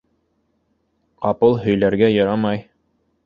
Ҡапыл 1.25 1.59
һөйләргә 1.65 2.11
ярамай. 2.13 2.65